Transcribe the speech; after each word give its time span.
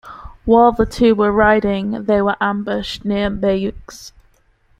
While 0.45 0.71
the 0.71 0.87
two 0.87 1.13
were 1.13 1.31
riding, 1.31 2.05
they 2.05 2.23
were 2.23 2.35
ambushed 2.41 3.05
near 3.05 3.29
Bayeux. 3.29 4.11